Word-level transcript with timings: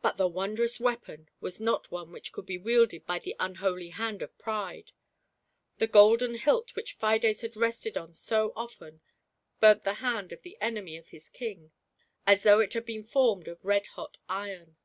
But 0.00 0.16
the 0.16 0.26
wondrous 0.26 0.80
weapon 0.80 1.28
was 1.42 1.60
not 1.60 1.90
one 1.90 2.12
which 2.12 2.32
could 2.32 2.46
be 2.46 2.56
wielded 2.56 3.04
by 3.04 3.18
the 3.18 3.36
unholy 3.38 3.90
hand 3.90 4.22
of 4.22 4.38
Pride; 4.38 4.92
the 5.76 5.86
golden 5.86 6.36
hilt 6.36 6.74
which 6.74 6.94
Fides 6.94 7.42
had 7.42 7.56
rested 7.58 7.98
on 7.98 8.14
so 8.14 8.54
often, 8.56 9.02
burnt 9.60 9.84
the 9.84 9.92
hand 10.00 10.32
of 10.32 10.40
the 10.44 10.56
enemy 10.62 10.96
of 10.96 11.08
his 11.08 11.28
King, 11.28 11.72
as 12.26 12.42
though 12.42 12.60
it 12.60 12.72
had 12.72 12.86
been 12.86 13.04
formed 13.04 13.48
of 13.48 13.62
red 13.66 13.86
hot 13.88 14.16
iron. 14.30 14.78